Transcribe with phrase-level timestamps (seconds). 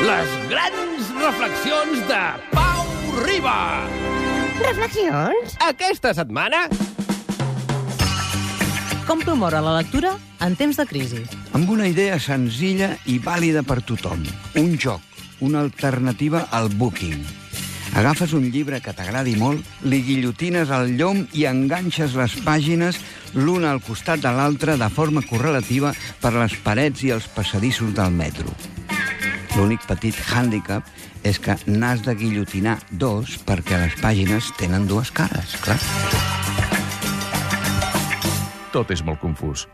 [0.00, 2.20] Les grans reflexions de
[2.54, 2.86] Pau
[3.26, 3.84] Riba.
[4.64, 5.58] Reflexions?
[5.66, 6.64] Aquesta setmana...
[9.04, 11.22] Com promoure la lectura en temps de crisi?
[11.52, 14.22] amb una idea senzilla i vàlida per tothom.
[14.56, 15.02] Un joc,
[15.44, 17.20] una alternativa al booking.
[17.98, 23.00] Agafes un llibre que t'agradi molt, li guillotines al llom i enganxes les pàgines
[23.34, 25.92] l'una al costat de l'altra de forma correlativa
[26.22, 28.54] per les parets i els passadissos del metro.
[29.60, 30.86] L'únic petit hàndicap
[31.28, 35.76] és que n'has de guillotinar dos perquè les pàgines tenen dues cares, clar.
[38.72, 39.66] Tot és molt confús.